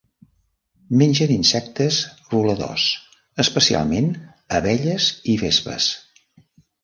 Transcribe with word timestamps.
Mengen 1.01 1.33
insectes 1.33 1.99
voladors, 2.31 2.85
especialment 3.45 4.09
abelles 4.61 5.11
i 5.35 5.39
vespes. 5.45 5.91